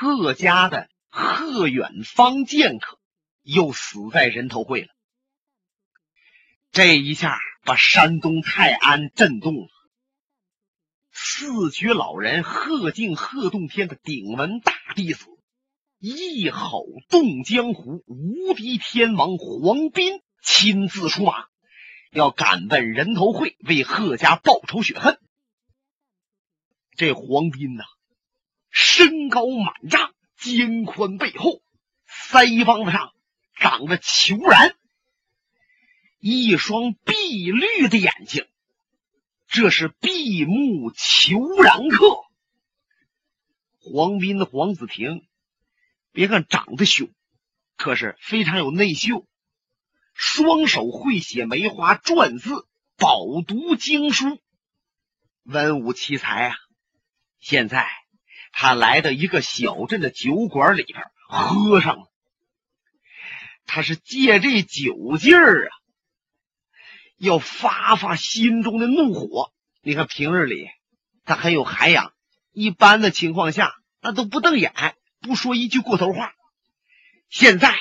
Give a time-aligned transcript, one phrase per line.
[0.00, 2.98] 贺家的贺远方剑客
[3.42, 4.88] 又死在人头会了。
[6.72, 9.68] 这一下把山东泰安震动了。
[11.12, 15.26] 四绝老人贺敬、贺洞天的顶门大弟子，
[15.98, 21.44] 一吼动江湖无敌天王黄斌亲自出马，
[22.10, 25.20] 要赶奔人头会为贺家报仇雪恨。
[26.96, 27.84] 这黄斌呐，
[28.70, 31.60] 身高满丈，肩宽背厚，
[32.08, 33.12] 腮帮子上
[33.56, 34.74] 长着虬髯。
[36.18, 38.46] 一双碧绿的眼睛，
[39.48, 41.32] 这是闭目虬
[41.62, 42.24] 髯客。
[43.78, 45.26] 黄斌的黄子庭，
[46.12, 47.10] 别看长得凶，
[47.76, 49.26] 可是非常有内秀，
[50.12, 52.66] 双手会写梅花篆字，
[52.98, 54.38] 饱读经书，
[55.44, 56.56] 文武奇才啊！
[57.40, 57.88] 现在
[58.52, 62.06] 他来到一个小镇的酒馆里边喝上了，
[63.66, 65.70] 他是借这酒劲儿啊。
[67.16, 69.52] 要发发心中的怒火。
[69.82, 70.68] 你看平日里
[71.24, 72.14] 他很有涵养，
[72.50, 74.72] 一般的情况下那都不瞪眼，
[75.20, 76.32] 不说一句过头话。
[77.28, 77.74] 现在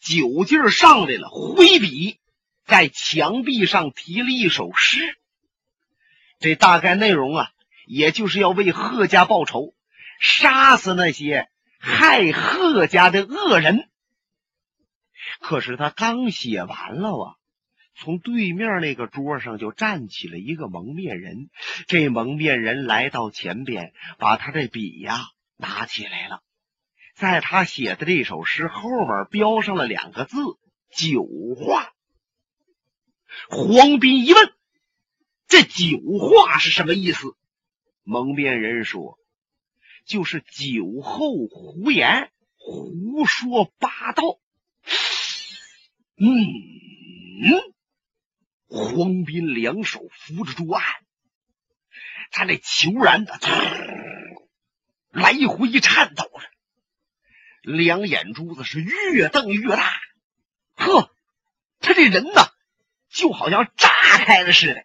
[0.00, 2.20] 酒劲儿上来了，挥笔
[2.66, 5.18] 在墙壁上题了一首诗。
[6.38, 7.50] 这大概内容啊，
[7.86, 9.74] 也就是要为贺家报仇，
[10.20, 13.88] 杀死那些害贺家的恶人。
[15.40, 17.36] 可是他刚写完了啊。
[17.98, 21.48] 从对面那个桌上就站起了一个蒙面人，
[21.86, 25.18] 这蒙面人来到前边，把他的笔呀
[25.56, 26.42] 拿起来了，
[27.14, 30.36] 在他写的这首诗后面标上了两个字
[30.94, 31.24] “酒
[31.56, 31.90] 话”。
[33.48, 34.52] 黄斌一问
[35.48, 37.34] ：“这酒话是什么意思？”
[38.04, 39.18] 蒙面人说
[40.06, 44.38] ：“就是酒后胡言，胡说八道。”
[46.16, 46.26] 嗯。
[48.68, 50.84] 黄斌两手扶着桌案，
[52.32, 53.38] 他那虬髯的
[55.10, 56.50] 来回颤抖着，
[57.62, 59.92] 两眼珠子是越瞪越大。
[60.74, 61.14] 呵，
[61.78, 62.42] 他这人呢，
[63.08, 64.84] 就好像炸开了似的。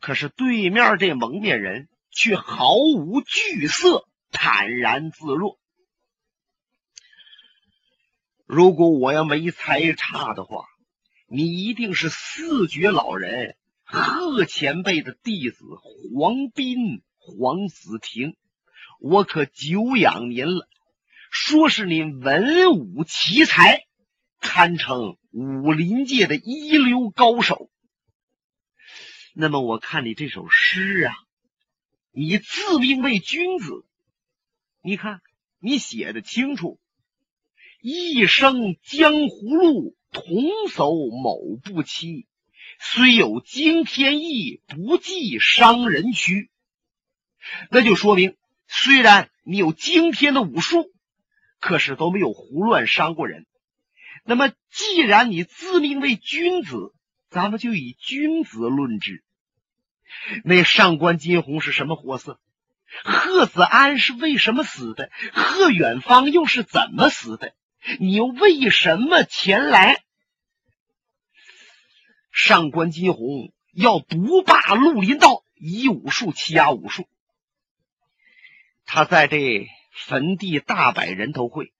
[0.00, 5.58] 可是对面这蒙面人却毫无惧色，坦然自若。
[8.46, 10.64] 如果我要没猜差的话。
[11.26, 15.64] 你一定是四绝老人贺前辈的弟子
[16.14, 18.36] 黄斌、黄子庭，
[19.00, 20.68] 我可久仰您了。
[21.30, 23.84] 说是您文武奇才，
[24.38, 27.70] 堪称武林界的一流高手。
[29.32, 31.14] 那么我看你这首诗啊，
[32.16, 33.84] 你自命为君子，
[34.82, 35.20] 你看
[35.58, 36.78] 你写的清楚，
[37.80, 39.96] 一生江湖路。
[40.12, 40.24] 同
[40.68, 42.28] 叟某不期，
[42.78, 46.50] 虽有惊天意，不计伤人躯。
[47.68, 48.36] 那就说明，
[48.68, 50.92] 虽然你有惊天的武术，
[51.58, 53.44] 可是都没有胡乱伤过人。
[54.22, 56.94] 那么，既然你自命为君子，
[57.28, 59.23] 咱们就以君子论之。
[60.44, 62.40] 那上官金鸿是什么货色？
[63.02, 65.10] 贺子安是为什么死的？
[65.32, 67.54] 贺远方又是怎么死的？
[67.98, 70.02] 你又为什么前来？
[72.30, 77.08] 上官金鸿要独霸绿林道，以武术欺压武术。
[78.86, 81.72] 他在这坟地大摆人头会，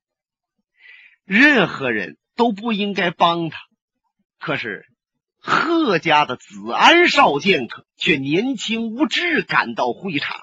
[1.25, 3.59] 任何人都不应该帮他。
[4.39, 4.87] 可是
[5.47, 10.39] 贺家的子安少剑客却年轻无知，赶到会场，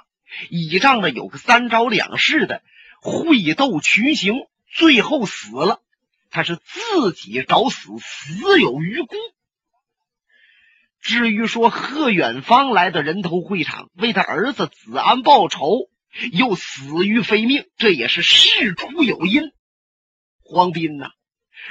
[0.51, 2.61] 倚仗着有个三招两式的
[3.01, 5.81] 会斗群雄，最后死了。
[6.29, 9.15] 他是自己找死，死有余辜。
[11.01, 15.89] 至于说贺远方来的人头会场为他儿子子安报仇，
[16.31, 19.51] 又死于非命，这也是事出有因。
[20.43, 21.09] 黄斌呐，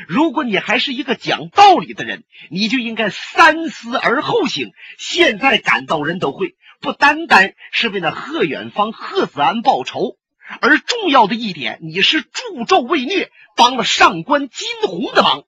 [0.08, 4.72] 如果你还是一个讲道理的人，你就应该三思而后行。
[4.98, 10.16] 现在赶到人都会，不单单是为了贺远方、贺子安报仇，
[10.60, 15.44] 而重要的一点，你是助纣为虐，帮了上官金鸿的忙，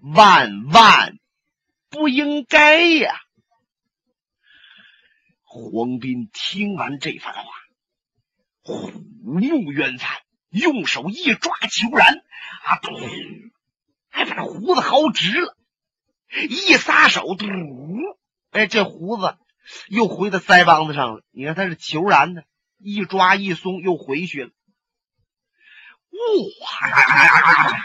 [0.00, 1.18] 万万。
[1.90, 3.20] 不应该呀！
[5.44, 7.44] 黄斌听完这番话，
[8.62, 8.90] 虎
[9.24, 10.10] 目圆翻，
[10.50, 12.16] 用手一抓求然，
[12.64, 12.80] 啊，
[14.14, 15.56] 嘟，还把这胡子薅直了，
[16.48, 17.46] 一撒手，嘟，
[18.50, 19.36] 哎，这胡子
[19.88, 21.24] 又回到腮帮子上了。
[21.32, 22.44] 你看他是球然的，
[22.78, 24.50] 一抓一松，又回去了。
[26.10, 27.84] 哇！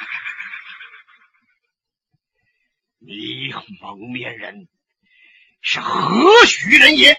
[3.00, 4.68] 你蒙面人
[5.62, 7.18] 是何许人也？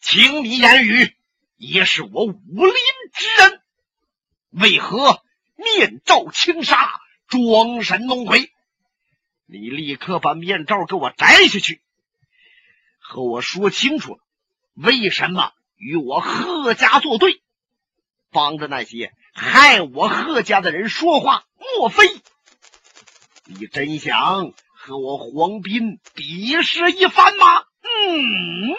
[0.00, 1.16] 听你言语，
[1.56, 2.74] 也是我武林
[3.14, 3.62] 之人，
[4.50, 5.22] 为何
[5.56, 8.50] 面罩轻纱，装神弄鬼？
[9.50, 11.80] 你立刻把面罩给我摘下去，
[12.98, 14.20] 和我说清楚，
[14.74, 17.40] 为什么与我贺家作对，
[18.30, 21.46] 帮着那些害我贺家的人说话？
[21.78, 22.06] 莫非
[23.44, 27.64] 你真想和我黄斌比试一番吗？
[27.80, 28.74] 嗯，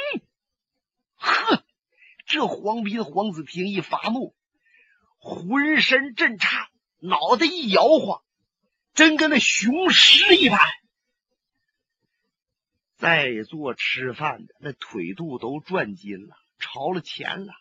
[1.15, 1.63] 呵，
[2.27, 4.35] 这黄斌黄子平一发怒，
[5.17, 6.67] 浑身震颤，
[6.99, 8.21] 脑袋一摇晃。
[8.99, 10.59] 真跟那雄狮一般，
[12.97, 17.53] 在座吃饭的那腿肚都转筋了，朝了前了。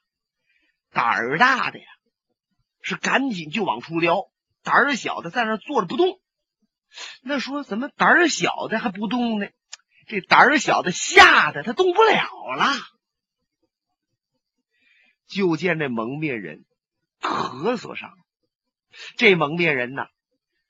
[0.91, 1.87] 胆儿大的呀，
[2.83, 4.33] 是赶紧就往出撩；
[4.65, 6.21] 胆儿小的在那坐着不动。
[7.23, 9.47] 那说怎么胆儿小的还不动呢？
[10.09, 12.75] 这胆儿小的吓得他动不了了。
[15.29, 16.65] 就见这蒙面人
[17.21, 18.17] 咳嗽上了，
[19.17, 20.09] 这蒙面人呢？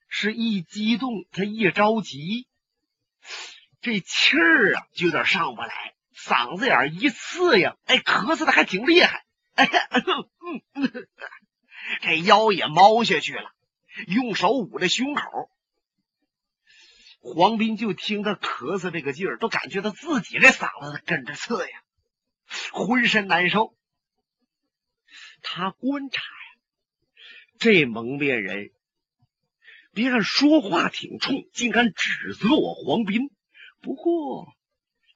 [0.08, 2.48] 是一激动，他一着急，
[3.80, 9.24] 这气儿啊就有点上不来，嗓子眼一刺呀，哎，咳嗽的还挺厉害，
[9.54, 9.68] 哎，
[12.02, 13.52] 这腰也猫下去了，
[14.06, 15.50] 用手捂着胸口。
[17.20, 21.82] 黄斌就听他咳嗽这个劲儿，都感觉到自己这嗓子跟着刺呀，
[22.72, 23.76] 浑身难受。
[25.42, 26.60] 他观察呀，
[27.58, 28.70] 这蒙面人。
[29.98, 33.32] 别看说话挺冲，竟敢指责我黄斌。
[33.80, 34.54] 不过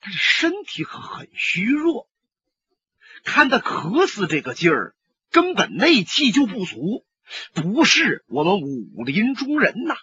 [0.00, 2.08] 他的身体可很虚弱，
[3.22, 4.96] 看他咳嗽这个劲儿，
[5.30, 7.06] 根本内气就不足，
[7.54, 9.94] 不是我们武林中人呐。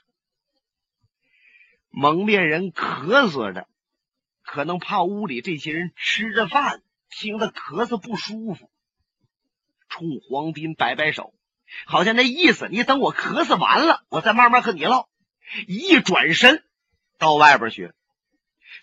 [1.89, 3.67] 蒙面人咳嗽着，
[4.43, 8.71] 可能怕屋里这些人吃着饭，听他咳嗽不舒服，
[9.89, 11.33] 冲黄斌摆摆手。
[11.85, 15.07] 好像那意思，你等我咳嗽完了，我再慢慢和你唠。
[15.67, 16.63] 一转身
[17.17, 17.91] 到外边去，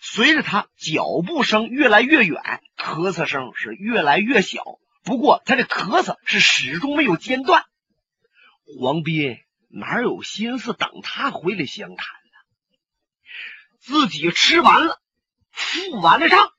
[0.01, 4.63] 随着他脚步声越来越远，咳嗽声是越来越小。
[5.03, 7.65] 不过他这咳嗽是始终没有间断。
[8.79, 9.37] 黄斌
[9.69, 13.29] 哪有心思等他回来详谈呢？
[13.79, 14.99] 自己吃完了，
[15.51, 16.51] 付完了账，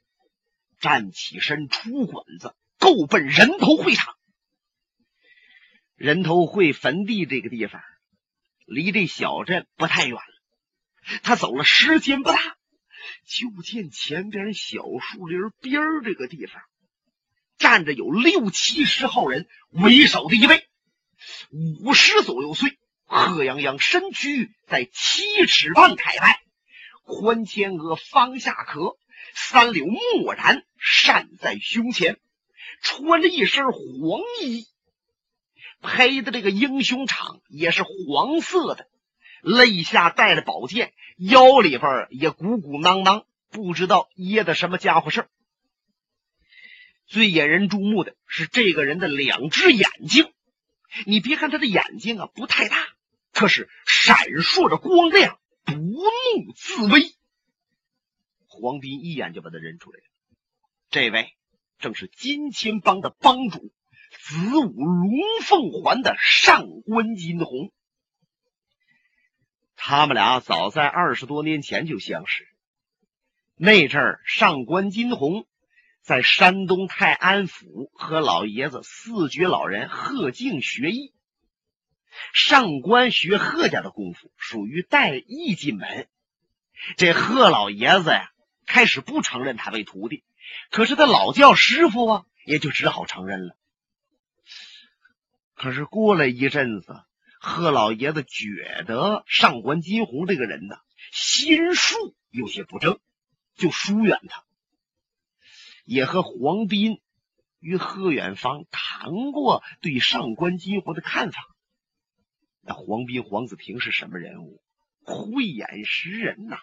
[0.81, 4.15] 站起身出馆子，够奔人头会场。
[5.99, 7.83] 人头会坟地这个地方，
[8.67, 11.19] 离这小镇不太远了。
[11.25, 12.39] 他走了时间不大，
[13.27, 16.62] 就见前边小树林边这个地方，
[17.59, 20.69] 站着有六七十号人为首的一位，
[21.83, 26.41] 五十左右岁，贺泱泱身躯在七尺半开外，
[27.03, 28.97] 宽肩额，方下壳，
[29.35, 32.21] 三绺墨然扇在胸前，
[32.83, 34.65] 穿着一身黄衣。
[35.81, 38.89] 拍的这个英雄氅也是黄色的，
[39.43, 45.29] 肋下带着宝剑，腰里边也鼓鼓囊囊，不知道掖的什么家伙事儿。
[47.07, 50.33] 最引人注目的是这个人的两只眼睛，
[51.07, 52.77] 你别看他的眼睛啊不太大，
[53.32, 57.15] 可是闪烁着光亮，不怒自威。
[58.47, 60.05] 黄斌一眼就把他认出来了，
[60.91, 61.35] 这位
[61.79, 63.73] 正是金钱帮的帮主。
[64.29, 65.11] 子午龙
[65.43, 67.73] 凤环的上官金鸿，
[69.75, 72.47] 他们俩早在二十多年前就相识。
[73.56, 75.47] 那阵儿，上官金鸿
[76.03, 81.15] 在山东泰安府和老爷子四绝老人贺敬学艺。
[82.35, 86.06] 上官学贺家的功夫属于带艺进门，
[86.99, 88.31] 这贺老爷子呀，
[88.67, 90.23] 开始不承认他为徒弟，
[90.70, 93.56] 可是他老叫师傅啊，也就只好承认了。
[95.58, 97.03] 可是过了一阵子，
[97.41, 100.77] 贺老爷子觉得上官金鸿这个人呢，
[101.10, 103.00] 心术有些不正，
[103.56, 104.44] 就疏远他。
[105.84, 107.00] 也和黄斌
[107.58, 111.41] 与贺远芳谈过对上官金鸿的看法。
[112.62, 114.62] 那黄斌、黄子平是什么人物？
[115.03, 116.58] 慧眼识人呐！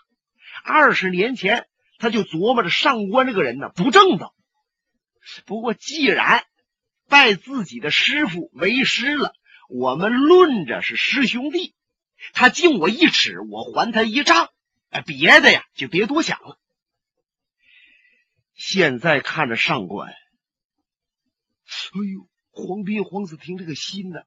[0.63, 1.67] 二十年前
[1.99, 4.33] 他就琢磨着上官这个人呢不正道。
[5.45, 6.45] 不过既然……
[7.07, 9.33] 拜自己的师傅为师了，
[9.69, 11.75] 我们论着是师兄弟。
[12.33, 14.49] 他敬我一尺，我还他一丈。
[14.89, 16.59] 哎，别的呀，就别多想了。
[18.53, 20.15] 现在看着上官，哎
[22.13, 24.21] 呦，黄斌、黄子婷这个心呢，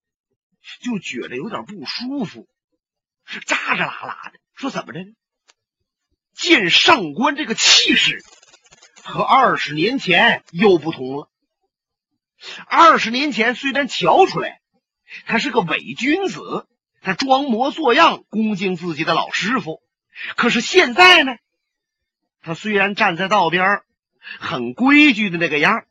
[0.81, 2.47] 就觉得有点不舒服，
[3.25, 4.39] 是扎扎啦啦的。
[4.55, 5.13] 说怎么着呢？
[6.35, 8.23] 见上官这个气势
[9.03, 11.31] 和二十年前又不同了。
[12.67, 14.61] 二十年前虽然瞧出来
[15.27, 16.67] 他是个伪君子，
[17.03, 19.81] 他装模作样恭敬自己的老师傅，
[20.37, 21.37] 可是现在呢，
[22.41, 23.81] 他虽然站在道边
[24.39, 25.85] 很规矩的那个样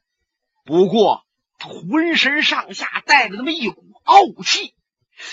[0.66, 1.26] 不过
[1.60, 4.74] 浑身上下带着那么一股傲气。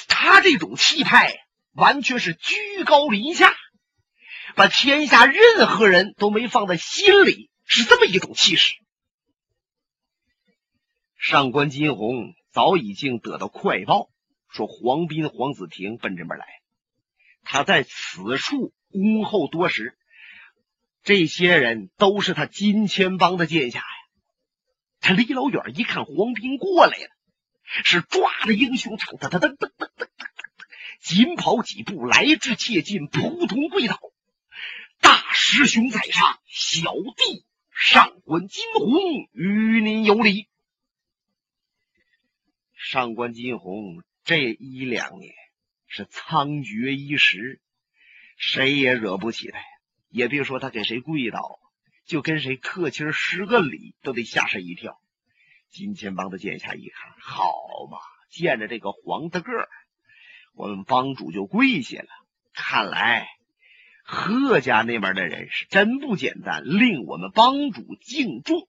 [0.09, 1.41] 他这种气派
[1.75, 3.55] 完全是居高临下。
[4.55, 8.75] 把天下任何人都没放在心里，是这么一种气势。
[11.27, 14.11] 上官金鸿早已经得到快报，
[14.51, 16.45] 说黄斌、黄子婷奔这边来，
[17.45, 19.97] 他在此处恭候多时。
[21.03, 23.87] 这些人都是他金钱帮的剑下呀。
[25.01, 27.09] 他离老远一看黄斌过来了，
[27.85, 30.09] 是抓着英雄场，噔噔噔噔噔噔噔，
[31.01, 33.99] 紧跑几步来至切近，扑通跪倒。
[35.01, 39.01] 大师兄在上，小弟上官金鸿
[39.33, 40.49] 与您有礼。
[42.87, 45.33] 上官金鸿这一两年
[45.87, 47.63] 是苍绝一时，
[48.37, 49.59] 谁也惹不起他。
[50.11, 51.59] 也别说他给谁跪倒，
[52.05, 55.01] 就跟谁客气施个礼，都得吓谁一跳。
[55.71, 57.55] 金钱帮的剑下一看，好
[57.91, 57.97] 嘛，
[58.31, 59.51] 见着这个黄大个
[60.53, 62.09] 我们帮主就跪下了。
[62.53, 63.27] 看来。
[64.07, 68.69] 贺家那边的人是真不简单，令我们帮主敬重。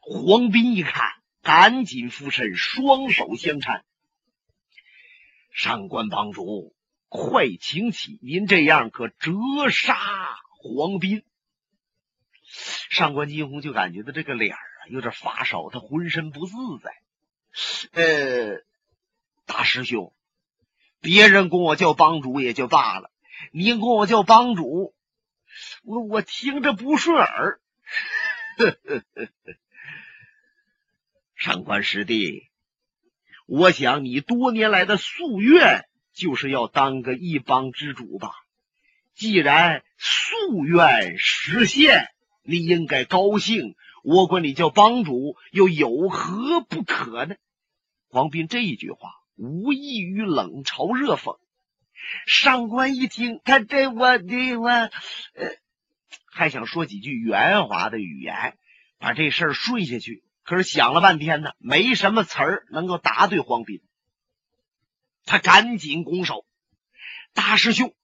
[0.00, 1.10] 黄斌一看，
[1.48, 3.80] 赶紧俯身，双手相搀。
[5.50, 6.76] 上官帮主，
[7.08, 8.18] 快请起！
[8.20, 9.32] 您这样可折
[9.70, 9.96] 杀
[10.60, 11.24] 黄斌。
[12.90, 14.58] 上官金鸿就感觉到这个脸啊
[14.90, 16.92] 有点发烧，他浑身不自在。
[17.92, 18.62] 呃，
[19.46, 20.12] 大师兄，
[21.00, 23.10] 别人管我叫帮主也就罢了。
[23.52, 24.94] 您管我叫帮主，
[25.82, 27.58] 我我听着不顺耳。
[28.58, 29.28] 呵呵呵
[31.38, 32.48] 上官师弟，
[33.46, 38.32] 我想你多年来的夙愿就是要当个一帮之主吧？
[39.14, 42.08] 既然夙愿实现，
[42.42, 43.76] 你应该高兴。
[44.02, 47.36] 我管你叫帮主，又有何不可呢？
[48.08, 48.98] 黄斌这一句话
[49.36, 51.38] 无异于冷嘲热讽。
[52.26, 54.90] 上官一听，他这我的我，呃，
[56.32, 58.58] 还想说几句圆滑的语言，
[58.98, 60.24] 把这事儿顺下去。
[60.48, 63.82] 可是想了半天呢，没什么词儿能够答对黄斌。
[65.26, 66.46] 他赶紧拱手
[67.34, 67.94] ：“大师兄，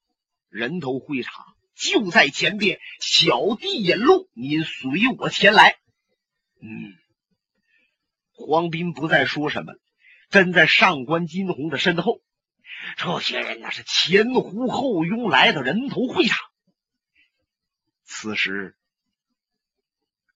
[0.50, 5.78] 人头会场就在前边，小弟引路，您随我前来。”
[6.60, 6.92] 嗯，
[8.32, 9.72] 黄斌不再说什么，
[10.28, 12.20] 跟在上官金鸿的身后。
[12.98, 16.38] 这些人那是前呼后拥来到人头会场。
[18.02, 18.76] 此时，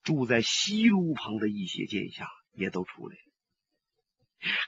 [0.09, 3.21] 住在西路旁的一些剑侠也都出来了，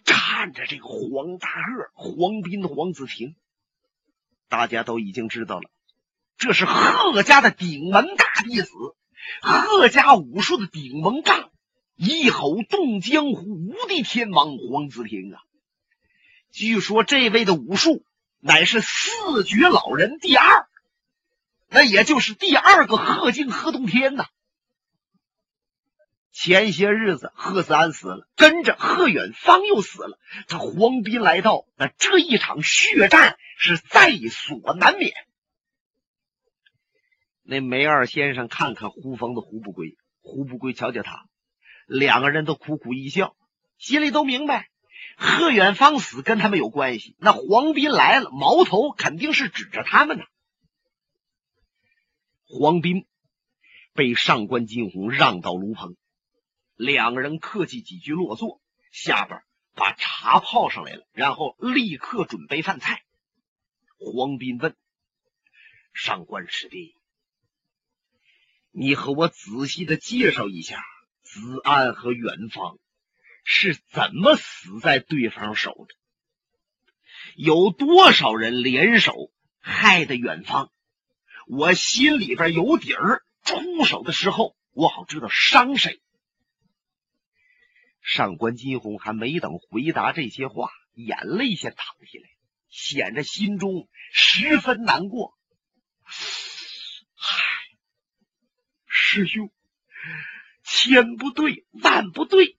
[0.04, 3.35] 看着这个黄大个、黄斌、黄子平，
[4.50, 5.70] 大家都已经知道了，
[6.37, 8.70] 这是贺家的顶门大弟子，
[9.40, 11.50] 贺家武术的顶门杠，
[11.97, 15.40] 一吼动江湖无敌天王黄子平啊！
[16.50, 18.04] 据说这位的武术
[18.40, 20.68] 乃是四绝老人第二，
[21.70, 24.26] 那也就是第二个贺敬贺洞天呐。
[26.32, 30.18] 前些日子贺子安死了，跟着贺远方又死了，
[30.49, 35.12] 他黄斌来到，那这一场血战是在所难免。
[37.42, 41.26] 那梅二先生看看胡峰的胡不归，胡不归瞧瞧他，
[41.87, 43.37] 两个人都苦苦一笑，
[43.76, 44.68] 心里都明白。
[45.16, 50.25] 贺远方死跟他们有关系，那黄斌来了，矛头肯定是指着他们呢。
[52.46, 53.06] 黄斌
[53.94, 55.96] 被上官金鸿让到炉棚，
[56.80, 59.42] 两个人客气几句落座，下边
[59.75, 63.04] 把茶泡上来了，然后立刻准备饭菜。
[63.99, 64.75] 黄斌问
[65.92, 66.94] 上官师弟
[68.72, 70.82] ：“你和我仔细的介绍一下
[71.22, 72.78] 子安和远方。”
[73.42, 75.94] 是怎么死在对方手的？
[77.34, 80.70] 有多少人联手害的远方？
[81.46, 86.00] 我心里边有底儿，出手的时候我好知道伤谁。
[88.00, 92.28] 上官金鸿还没等回答这些话，眼泪先淌下来，
[92.69, 95.37] 显着心中十分难过。
[96.04, 97.35] 唉，
[98.87, 99.52] 师兄，
[100.64, 102.57] 千不对万不对。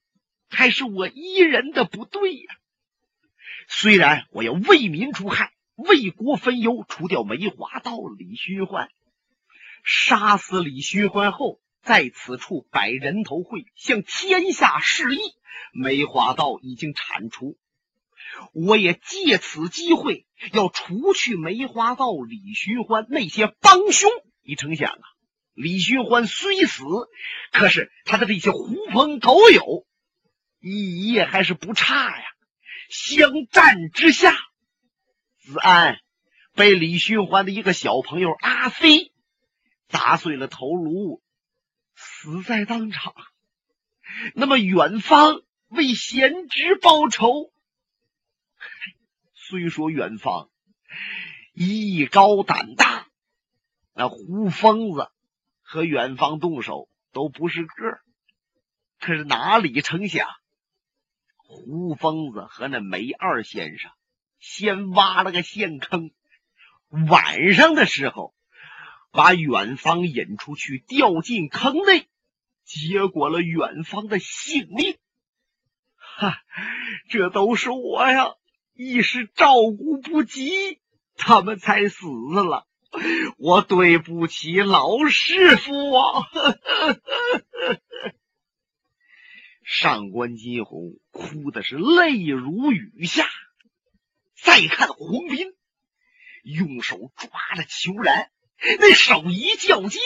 [0.54, 2.56] 还是我一人的不对呀？
[3.70, 8.90] 虽然我要为民除害、为国分忧，除掉梅花道李寻欢，
[9.86, 15.20] 杀死李寻欢后，在此处摆人头会，向天下示意，
[15.74, 17.58] 梅花道已经铲除。
[18.54, 24.10] 我也借此机会要除去梅花道李寻欢那些帮凶。
[24.44, 25.02] 你成想啊，
[25.54, 26.84] 李寻欢虽死，
[27.52, 29.86] 可是他的这些狐朋狗友，
[30.60, 32.26] 一夜还是不差呀。
[32.90, 34.36] 相战之下，
[35.40, 35.98] 子安
[36.56, 39.12] 被李寻欢的一个小朋友阿飞
[39.88, 41.22] 砸碎了头颅，
[42.22, 43.16] 死在当场。
[44.36, 47.52] 那么远方为贤侄报仇，
[49.34, 50.52] 虽说远方
[51.52, 53.08] 艺高胆大，
[53.96, 55.10] 那胡疯子
[55.64, 57.72] 和远方动手都不是个。
[59.00, 60.28] 可是哪里成想？
[61.38, 63.92] 胡疯子和那梅二先生
[64.40, 66.12] 先挖了个陷坑，
[67.10, 68.36] 晚上的时候
[69.12, 72.08] 把远方引出去，掉进坑内，
[72.64, 74.98] 结果了远方的性命。
[75.96, 76.42] 哈，
[77.10, 78.36] 这都是我呀，
[78.74, 80.80] 一时照顾不及，
[81.16, 82.68] 他们才死了。
[83.38, 86.28] 我对不起老师傅啊！
[89.64, 93.26] 上官金鸿哭的是泪如雨下，
[94.36, 95.54] 再看黄斌，
[96.44, 98.30] 用手抓着裘然，
[98.80, 100.00] 那手一较劲，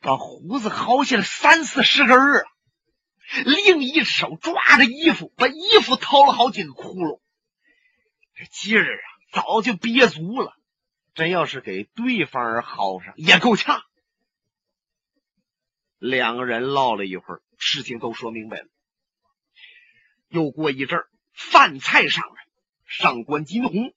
[0.00, 2.48] 把胡子薅下来三四十根儿啊；
[3.44, 7.20] 另一手抓着衣服，把衣服掏了好几个窟窿。
[8.34, 10.56] 这劲儿啊，早就憋足了。
[11.14, 13.82] 真要是给对方薅上，也够呛。
[15.98, 17.42] 两个人唠了一会儿。
[17.58, 18.66] 事情都说明白了。
[20.28, 22.46] 又过一阵儿，饭菜上来，
[22.86, 23.94] 上官金鸿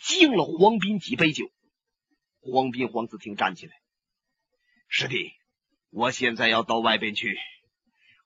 [0.00, 1.50] 敬了黄斌几杯酒。
[2.50, 3.74] 黄斌、黄子庭站起来
[4.88, 5.32] ：“师弟，
[5.90, 7.38] 我现在要到外边去，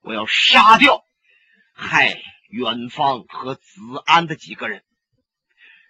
[0.01, 1.05] 我要杀掉
[1.73, 4.85] 害远方和子安的几个人。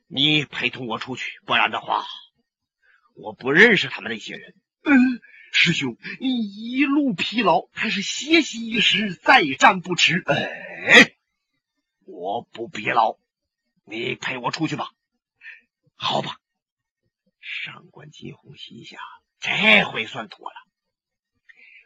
[0.07, 2.05] 你陪同我出去，不然的话，
[3.15, 5.21] 我不认识他们那些人。”嗯。
[5.55, 10.23] 师兄，你一路疲劳，还是歇息一时再战不迟。
[10.25, 11.15] 哎，
[12.07, 13.19] 我不疲劳，
[13.85, 14.89] 你陪我出去吧。
[15.95, 16.41] 好吧。
[17.43, 19.01] 上官金鸿心想：
[19.41, 20.55] 这回算妥了。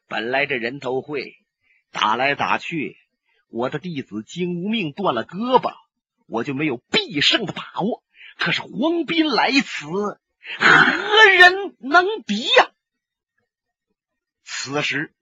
[0.06, 1.34] 本来这人头会
[1.90, 2.96] 打来打去，
[3.48, 5.74] 我的弟子金无命断了胳膊，
[6.26, 8.04] 我就没有必胜的把握。
[8.36, 9.86] 可是黄斌来此，
[10.58, 12.70] 何人能敌呀？
[14.44, 15.14] 此时，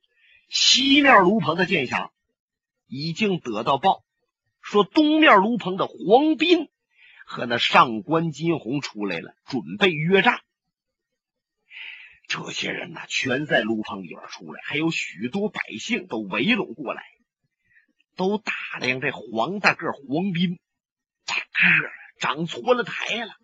[0.49, 2.11] 西面炉棚的剑侠
[2.88, 4.05] 已经得到报，
[4.61, 6.68] 说东面炉棚的黄斌
[7.35, 10.40] 和那上官金鸿出来了，准备约战。
[12.29, 17.03] 这些人呢，全在炉棚里边出来，还有许多百姓都围拢过来，
[18.14, 20.61] 都打量这黄大个黄斌，
[21.27, 23.35] 这个长错了台了，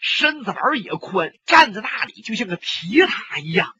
[0.00, 3.74] 身子板也宽，站在那里就像个铁塔一样。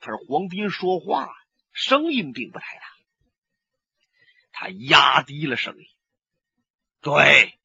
[0.00, 1.34] 可是黄斌说话
[1.72, 2.82] 声音并不太大，
[4.52, 5.86] 他压低了声音
[7.00, 7.57] ：“对，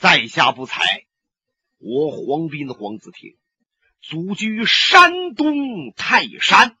[0.00, 1.04] 在下不才，
[1.76, 3.36] 我黄斌黄子庭，
[4.00, 6.78] 祖居山东泰山，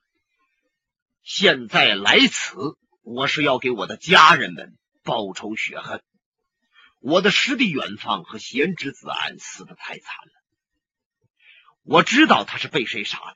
[1.22, 6.02] 现在来此，我是要给我的家人们报仇雪恨。
[6.98, 10.32] 我的师弟远方和贤侄子安死的太惨了，
[11.82, 13.34] 我知道他是被谁杀的。”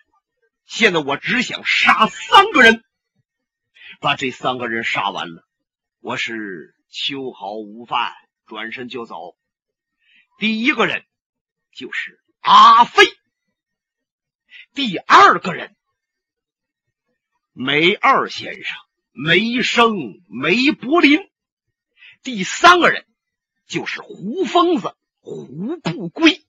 [0.65, 2.83] 现在我只想杀三个人，
[4.01, 5.47] 把这三个人杀完了，
[6.01, 8.15] 我是秋毫无犯，
[8.47, 9.37] 转身就走。
[10.39, 11.05] 第一个人
[11.73, 13.05] 就是阿飞，
[14.75, 15.77] 第二个人
[17.53, 18.77] 梅二先生
[19.13, 19.95] 梅生
[20.29, 21.31] 梅柏林，
[22.23, 23.07] 第三个人
[23.67, 26.45] 就是胡疯子胡不归，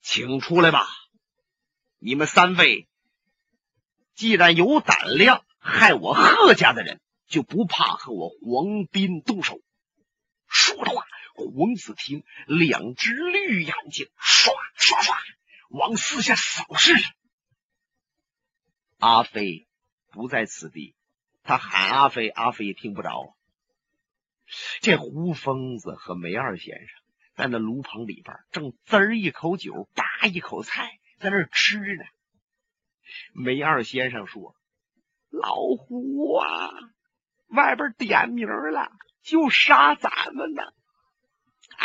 [0.00, 0.86] 请出来吧。
[1.98, 2.88] 你们三位
[4.14, 9.60] 既然有胆量害我贺家的人，就不怕和我黄斌动手。
[10.46, 15.16] 说着话，黄子庭两只绿眼睛唰唰唰
[15.68, 17.08] 往四下扫视着。
[18.98, 19.66] 阿飞
[20.10, 20.94] 不在此地，
[21.42, 23.36] 他喊阿飞，阿飞也听不着。
[24.80, 27.02] 这胡疯子和梅二先生
[27.34, 30.98] 在那炉棚里边，正滋儿一口酒，扒一口菜。
[31.18, 32.04] 在那吃呢。
[33.32, 34.54] 梅二先生说
[35.30, 36.70] ：“老胡啊，
[37.46, 38.92] 外边点名了，
[39.22, 40.62] 就杀咱们呢。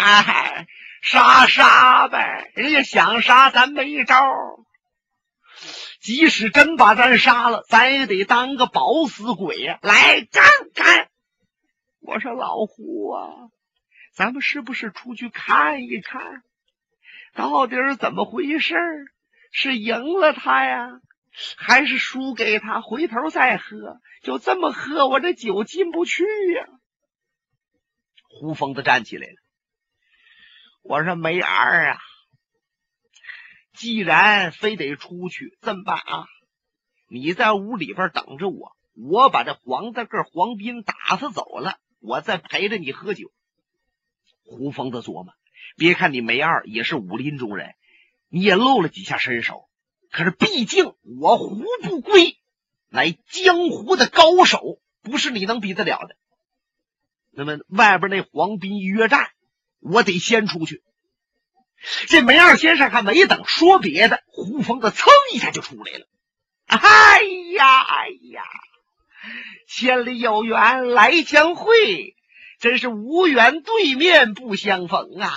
[0.02, 0.66] 哎，
[1.02, 2.52] 杀杀呗！
[2.56, 4.16] 人家想杀咱没招。
[6.00, 9.78] 即使真把咱杀了，咱也得当个饱死鬼呀！
[9.82, 11.10] 来干干！
[12.00, 13.50] 我说老胡啊，
[14.14, 16.44] 咱们是不是出去看一看，
[17.34, 18.76] 到底是怎么回事？
[19.52, 21.02] 是赢了他呀，
[21.58, 22.80] 还是输给他？
[22.80, 26.24] 回头再喝，就这么喝，我这酒进不去
[26.56, 26.66] 呀！
[28.30, 29.36] 胡疯子站起来了，
[30.90, 32.00] 我说梅儿啊。
[33.74, 36.26] 既然非得出去，这么办啊？
[37.08, 43.32] 你在屋里边等着我，我把这黄大个黄斌打发走了，我再陪着你喝酒。
[44.44, 45.32] 胡疯子琢磨：
[45.78, 47.76] 别看你梅二也是武林中人，
[48.28, 49.70] 你也露了几下身手，
[50.10, 52.40] 可是毕竟我胡不归
[52.90, 56.16] 乃江湖的高手，不是你能比得了的。
[57.30, 59.30] 那么外边那黄斌约战，
[59.80, 60.82] 我得先出去。
[62.08, 66.06] 这梅二先生还没等说别的，胡疯子噌一下就出来了。
[66.68, 67.22] 哎
[67.56, 68.44] 呀哎呀，
[69.68, 72.16] 千里有缘来相会，
[72.60, 75.32] 真是无缘对面不相逢啊！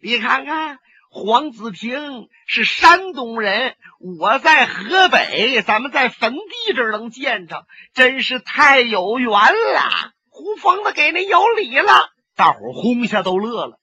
[0.00, 0.78] 你看看，
[1.10, 10.12] 黄子平是山东人，我在河北，咱们在坟地这儿能见着，真是太有缘了。
[10.28, 13.80] 胡疯子给您有礼了，大伙儿轰一下都乐了。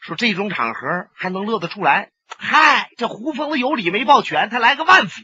[0.00, 2.12] 说这种场合还能乐得出来？
[2.26, 5.22] 嗨，这胡疯子有理没抱拳，他来个万福。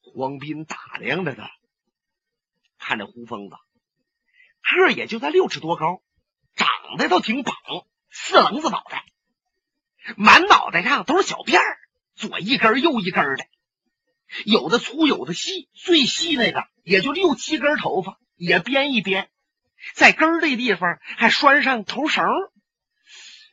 [0.00, 1.50] 黄斌打量着他，
[2.78, 6.00] 看着胡疯子，个儿也就在六尺多高，
[6.56, 7.54] 长得倒挺膀，
[8.10, 9.04] 四棱子脑袋，
[10.16, 11.76] 满脑袋上都是小辫儿，
[12.14, 13.44] 左一根右一根的，
[14.46, 19.28] 有的粗有的细，最细那个也就六七根头发，也编一编，
[19.94, 22.24] 在根儿这地方还拴上头绳。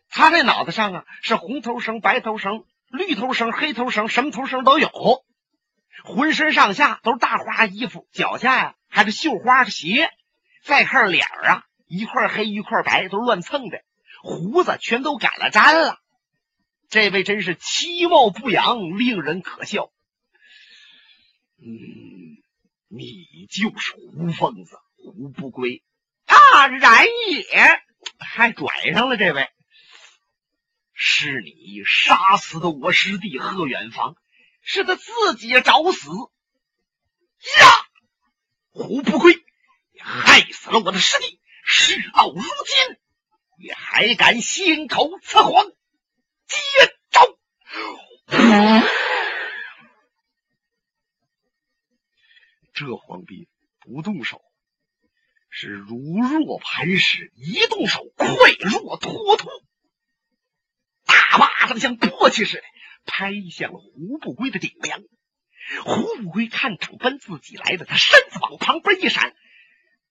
[0.10, 4.89] 他这脑袋上啊，是红头绳、白头绳、绿头绳、黑头绳，什么头绳都有。
[6.04, 10.10] 浑身上下都是大花衣服，脚下呀还是绣花鞋。
[10.63, 13.82] 再看脸啊，一块黑一块白，都乱蹭的。
[14.22, 16.00] 胡子全都改了粘了。
[16.89, 19.92] 这位真是其貌不扬，令人可笑。
[21.62, 22.42] 嗯，
[22.88, 25.84] 你就是胡疯子胡不归
[26.60, 26.67] 啊？
[26.67, 27.82] 然也，
[28.19, 29.50] 还拽上了这位。
[30.93, 34.17] 是你杀死的我师弟贺远方，
[34.62, 37.88] 是他自己找死呀！
[38.72, 39.34] 胡不归，
[39.93, 42.98] 你害死了我的师弟，事到如今，
[43.58, 45.65] 你还敢信口雌黄？
[46.48, 46.58] 接
[47.10, 47.38] 招！
[52.74, 53.48] 这皇帝
[53.80, 54.41] 不动手，
[55.50, 58.28] 是如若磐石；一动手，快
[58.60, 59.50] 若脱兔。
[61.06, 62.64] 大巴掌像簸箕似的
[63.06, 65.02] 拍向了胡不归的顶梁。
[65.84, 69.34] 胡不归看场奔自己来的，他身子往旁边一闪，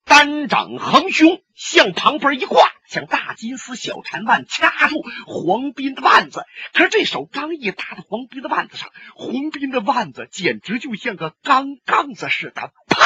[0.05, 6.43] 单掌横胸向旁边一挂，像大金丝小缠腕掐住黄斌的腕子。
[6.73, 12.97] 可是这手刚一搭在黄斌的腕子上，黄斌的腕子简直就像个钢杠子似的，啪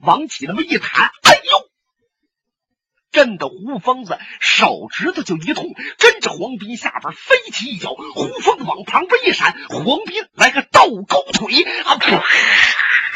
[0.00, 1.67] 往起那么一弹，哎呦！
[3.10, 12.22] 震得胡疯子手指头就一痛，跟着黄斌下边飞起一脚，胡疯子往旁边一闪，黄斌来个倒钩腿，啊啪！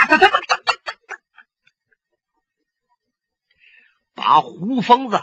[0.08, 0.72] 哒哒哒哒哒
[1.06, 1.16] 哒，
[4.14, 5.22] 把胡疯子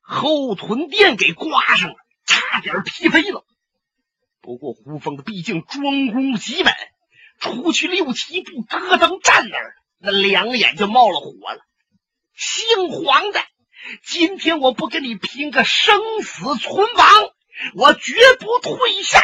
[0.00, 3.44] 后臀垫给刮上了，差点劈飞了。
[4.40, 6.72] 不过胡疯子毕竟专攻极稳，
[7.40, 11.60] 出去六七步，咯噔站那儿，那两眼就冒了火了。
[12.34, 13.40] 姓黄的。
[14.02, 17.34] 今天我不跟你拼个生死存亡，
[17.74, 19.22] 我绝不退下。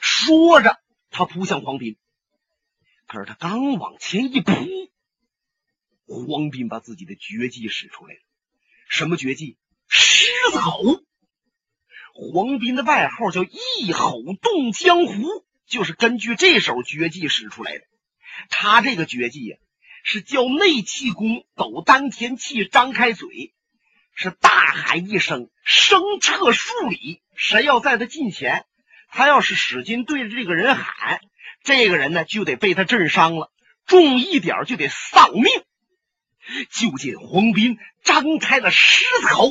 [0.00, 0.78] 说着，
[1.10, 1.96] 他扑向黄斌。
[3.06, 4.52] 可是他刚往前一扑，
[6.06, 8.20] 黄斌把自己的绝技使出来了。
[8.88, 9.56] 什么绝技？
[9.88, 10.82] 狮子吼。
[12.12, 13.44] 黄斌的外号叫
[13.80, 17.84] “一吼动江湖”，就是根据这手绝技使出来的。
[18.50, 19.56] 他这个绝技呀。
[20.10, 23.52] 是叫内气功，抖丹田气，张开嘴，
[24.14, 27.20] 是大喊一声，声彻数里。
[27.36, 28.64] 谁要在他近前，
[29.10, 31.20] 他要是使劲对着这个人喊，
[31.62, 33.52] 这个人呢就得被他震伤了，
[33.86, 35.44] 重一点就得丧命。
[36.70, 39.50] 就见黄斌张开了狮子口，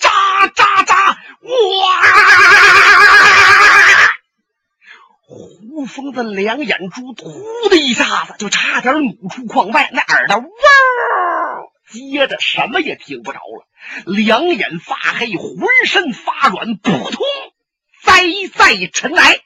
[0.00, 1.18] 喳喳喳，
[1.82, 2.02] 哇！
[5.28, 10.48] 胡疯的两眼珠，突的一下子就差点努出眶外，那耳朵嗡
[11.90, 13.66] 接着什么也听不着了，
[14.06, 17.26] 两眼发黑，浑身发软，扑通
[18.04, 18.22] 栽
[18.54, 19.40] 在尘埃。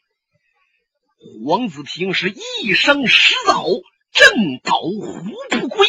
[1.47, 3.81] 黄子平是一声狮子吼，
[4.13, 5.87] 震倒胡不归。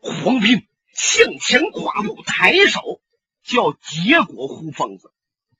[0.00, 3.00] 黄斌向前跨步，抬手
[3.42, 5.12] 就要结果胡疯子。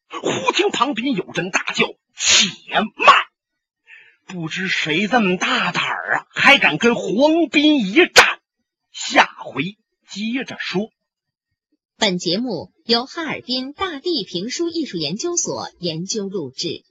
[0.09, 2.49] 忽听旁边有人大叫：“且
[2.81, 3.15] 慢！”
[4.27, 8.41] 不知谁这么大胆儿啊，还敢跟黄斌一战？
[8.93, 9.77] 下回
[10.09, 10.91] 接着说。
[11.97, 16.85] 本节目由哈尔滨大地评书艺术研究所研究录制。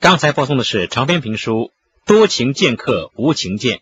[0.00, 1.54] 刚才播送的是长篇评书
[2.06, 3.78] 《多情剑客无情剑》，